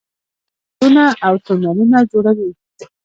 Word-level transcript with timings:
دوی 0.77 0.81
پلونه 0.81 1.05
او 1.25 1.33
تونلونه 1.45 1.99
جوړوي. 2.11 2.49